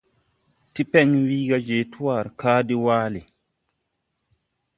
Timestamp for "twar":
1.91-2.25